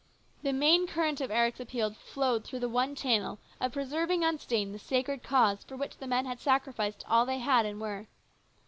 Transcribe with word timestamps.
The 0.41 0.51
main 0.51 0.87
current 0.87 1.21
of 1.21 1.29
Eric's 1.29 1.59
appeal 1.59 1.91
flowed 1.91 2.43
through 2.43 2.61
the 2.61 2.67
one 2.67 2.95
channel 2.95 3.37
of 3.59 3.73
preserving 3.73 4.23
unstained 4.23 4.73
the 4.73 4.79
sacred 4.79 5.21
cause 5.21 5.63
for 5.63 5.77
which 5.77 5.99
the 5.99 6.07
men 6.07 6.25
had 6.25 6.39
sacrificed 6.39 7.05
all 7.07 7.23
they 7.23 7.37
had 7.37 7.67
and 7.67 7.79
were. 7.79 8.07